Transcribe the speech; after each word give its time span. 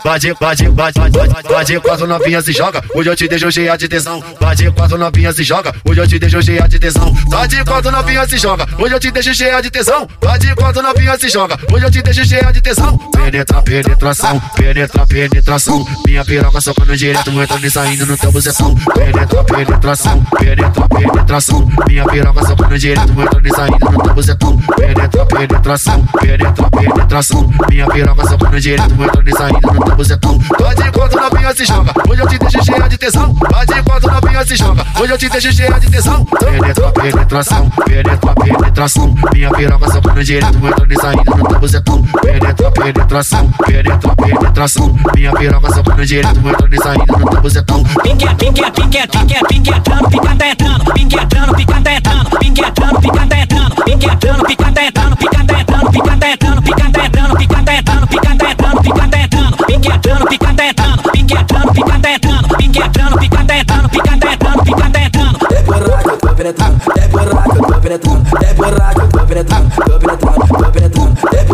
Pode, 0.00 0.34
pode, 0.34 0.78
pode, 0.88 1.42
pode, 1.44 1.80
quatro 1.80 2.06
novinhas 2.06 2.44
se 2.44 2.52
joga, 2.52 2.82
hoje 2.94 3.10
eu 3.10 3.16
te 3.16 3.28
deixo 3.28 3.50
cheia 3.52 3.76
de 3.76 3.88
tesão. 3.88 4.20
Pode, 4.38 4.70
quatro 4.72 4.98
novinhas 4.98 5.36
se 5.36 5.44
joga, 5.44 5.74
hoje 5.84 6.00
eu 6.00 6.06
te 6.06 6.18
deixo 6.18 6.42
cheia 6.42 6.66
de 6.68 6.78
tesão. 6.78 7.14
Pode, 7.30 7.64
quatro 7.64 7.90
novinhas 7.90 8.28
se 8.28 8.38
joga, 8.38 8.66
hoje 8.78 8.94
eu 8.94 9.00
te 9.00 9.10
deixo 9.10 9.34
cheia 9.34 9.60
de 9.60 9.70
tesão. 9.70 10.06
Pode, 10.20 10.54
quatro 10.54 10.82
novinhas 10.82 11.20
se 11.20 11.28
joga, 11.28 11.58
hoje 11.72 11.84
eu 11.84 11.90
te 11.90 12.02
deixo 12.02 12.24
cheia 12.24 12.52
de 12.52 12.60
tesão. 12.60 12.98
Penetra, 12.98 13.62
penetração, 13.62 14.40
penetra, 14.56 15.06
penetração. 15.06 15.86
Minha 16.06 16.24
piroca 16.24 16.60
socando 16.60 16.96
direto, 16.96 17.30
entrando 17.30 17.66
e 17.66 17.70
saindo 17.70 18.06
no 18.06 18.16
teu 18.16 18.32
bucetão. 18.32 18.74
Penetra, 18.94 19.44
penetração, 19.44 20.24
penetra, 20.38 20.88
penetração. 20.88 21.68
Minha 21.86 22.06
piroca 22.06 22.46
socando 22.46 22.78
direto, 22.78 23.12
entrando 23.12 23.46
e 23.46 23.50
saindo 23.50 23.90
no 23.90 24.02
teu 24.02 24.14
bucetão. 24.14 24.56
Penetra, 24.76 25.19
penetração, 25.46 26.04
penetra, 26.20 26.70
penetração. 26.70 27.50
Minha 27.68 27.86
piroca 27.86 28.28
socando 28.28 28.60
direto, 28.60 28.92
entrando 28.92 29.28
e 29.28 29.32
saindo 29.32 29.72
no 29.72 29.84
teu 29.84 29.96
bucetão. 29.96 30.38
Pode 30.38 30.82
enquanto 30.82 31.16
novinha 31.16 31.54
se 31.54 31.64
joga, 31.64 31.92
hoje 32.08 32.20
eu 32.20 32.28
te 32.28 32.38
deixo 32.38 32.64
cheia 32.64 32.88
de 32.88 32.98
tesão. 32.98 33.34
Pode 33.34 33.78
enquanto 33.78 34.06
novinha 34.06 34.46
se 34.46 34.56
joga, 34.56 34.86
hoje 35.00 35.12
eu 35.12 35.18
te 35.18 35.28
deixo 35.30 35.52
cheia 35.52 35.80
de 35.80 35.90
tesão. 35.90 36.24
Penetra, 36.24 36.92
penetração, 36.92 37.70
penetra, 37.70 38.34
penetração. 38.34 39.14
Minha 39.32 39.50
piroca 39.50 39.92
socando 39.92 40.24
direto, 40.24 40.58
entrando 40.58 40.92
e 40.92 41.00
saindo 41.00 41.36
no 41.36 41.48
teu 41.48 41.60
bucetão. 41.60 42.02
Penetra, 42.02 42.70
penetração, 42.70 43.50
penetra, 43.66 44.16
penetração. 44.16 44.96
Minha 45.14 45.32
piroca 45.32 45.74
socando 45.74 46.06
direto, 46.06 46.38
entrando 46.38 46.74
e 46.74 46.82
saindo 46.82 47.18
no 47.18 47.30
teu 47.30 47.40
bucetão. 47.40 47.82
Pique, 48.02 48.34
pique, 48.34 48.70
pique, 48.72 49.06
pique, 49.08 49.46
pique, 49.48 49.70
entrando, 49.70 50.08
pique 50.10 50.34
penetrando, 67.10 67.40
é 67.40 67.58
tô 67.58 67.80
penetrando, 67.80 68.24
é 68.40 68.54
eu 69.00 69.08
tô 69.08 69.26
penetrando, 69.26 69.70
tô 69.70 69.98
penetrando, 69.98 70.46
tô 70.46 70.70
penetrando, 70.70 71.18
é 71.32 71.44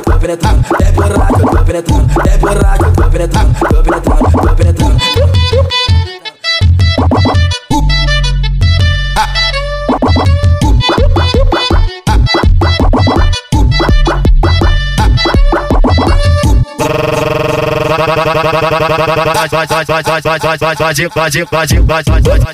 tô 0.00 0.18
penetrando, 0.18 0.64
é 0.80 0.90
tô 0.90 1.60
penetrando, 1.64 2.06
é 2.22 2.38
tô 2.38 3.10
penetrando, 3.10 3.54
tô 3.54 3.82
penetrando, 3.82 4.30
tô 4.32 4.54
penetrando. 4.56 4.91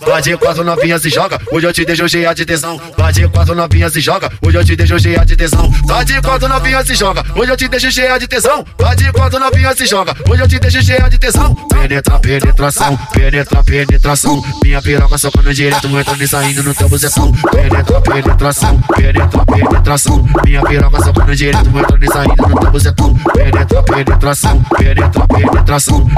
Pode, 0.00 0.36
quatro 0.36 0.64
novinhas 0.64 1.02
se 1.02 1.10
joga, 1.10 1.40
hoje 1.50 1.66
eu 1.66 1.72
te 1.72 1.84
deixo 1.84 2.08
cheia 2.08 2.34
de 2.34 2.44
tesão. 2.44 2.78
Pode, 2.78 3.28
quatro 3.28 3.54
novinhas 3.54 3.92
se 3.92 4.00
joga, 4.00 4.30
hoje 4.42 4.56
eu 4.58 4.64
te 4.64 4.76
deixo 4.76 4.98
cheia 4.98 5.24
de 5.24 5.36
tesão. 5.36 5.70
Pode, 5.86 6.20
quatro 6.22 6.48
novinhas 6.48 6.86
se 6.86 6.94
joga, 6.94 7.24
hoje 7.34 7.52
eu 7.52 7.56
te 7.56 7.68
deixo 7.68 7.90
cheia 7.90 8.18
de 8.18 8.26
tesão. 8.26 8.64
Pode, 8.76 9.12
quatro 9.12 9.38
novinhas 9.38 9.76
se 9.76 9.86
joga, 9.86 10.16
hoje 10.28 10.42
eu 10.42 10.48
te 10.48 10.58
deixo 10.58 10.82
cheia 10.82 11.08
de 11.08 11.18
tesão. 11.18 11.54
Penetra, 11.54 12.18
penetração, 12.18 12.96
penetra, 13.12 13.62
penetração. 13.62 14.42
Minha 14.62 14.82
piroca 14.82 15.18
socando 15.18 15.52
direto, 15.54 15.86
entrando 15.86 16.22
e 16.22 16.28
saindo 16.28 16.62
no 16.62 16.74
teu 16.74 16.88
bucetão. 16.88 17.32
Penetra, 17.32 18.00
penetração, 18.00 18.80
penetra, 18.94 19.44
penetração. 19.44 20.28
Minha 20.44 20.62
piroca 20.62 21.04
socando 21.04 21.36
direto, 21.36 21.68
entrando 21.68 22.04
e 22.04 22.12
saindo 22.12 22.48
no 22.48 22.60
teu 22.60 22.70
bucetão. 22.70 23.14
Penetra, 23.34 23.82
penetração, 23.82 24.62
penetra, 24.76 25.26
penetração. 25.26 25.57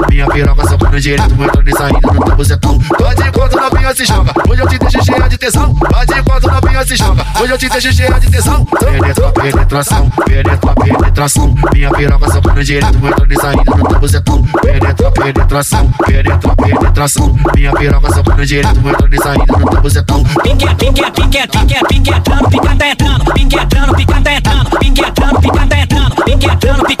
Minha 0.09 0.27
piroca 0.27 0.67
socando 0.67 0.99
direto, 0.99 1.33
entrando 1.33 1.69
e 1.69 1.71
saindo 1.73 2.13
no 2.13 2.23
teu 2.23 2.35
bucetão. 2.35 2.79
Pode 2.79 3.27
enquanto 3.27 3.57
novinha 3.57 3.95
se 3.95 4.05
joga, 4.05 4.31
hoje 4.49 4.61
eu 4.61 4.67
te 4.67 4.77
deixo 4.79 5.03
cheia 5.03 5.29
de 5.29 5.37
tesão. 5.37 5.75
Pode 5.75 6.19
enquanto 6.19 6.47
novinha 6.47 6.85
se 6.85 6.95
joga, 6.95 7.25
hoje 7.39 7.51
eu 7.51 7.57
te 7.57 7.69
deixo 7.69 7.93
cheia 7.93 8.19
de 8.19 8.29
tesão. 8.29 8.65
Penetra, 8.65 9.31
penetração, 9.31 10.09
penetra, 10.25 10.75
penetração. 10.75 11.55
Minha 11.73 11.91
piroca 11.91 12.31
socando 12.31 12.63
direto, 12.63 12.97
entrando 12.97 13.33
e 13.33 13.41
saindo 13.41 13.77
no 13.77 13.87
teu 13.87 13.99
bucetão. 13.99 14.43
Penetra, 14.61 15.11
penetração, 15.11 15.91
penetra, 16.05 16.55
penetração. 16.55 17.35
Minha 17.55 17.71
piroca 17.73 18.13
socando 18.13 18.45
direto, 18.45 18.79
entrando 18.79 19.15
e 19.15 19.23
saindo 19.23 19.59
no 19.59 19.69
teu 19.69 19.81
bucetão. 19.81 20.23
Pique, 20.23 20.75
pique, 20.75 21.11
pique, 21.11 21.47
pique, 21.47 21.85
pique 21.87 22.11
entrando, 22.11 22.49
pica 22.49 22.71
entrando, 22.71 23.33
pique 23.33 23.59
entrando, 23.59 23.95
pica 23.95 24.17
entrando, 24.17 24.69
pique 24.69 25.01
entrando, 25.01 25.41
pica 25.41 25.63
entrando, 25.63 26.15
pique 26.23 26.45
entrando, 26.45 26.85
pica 26.85 27.00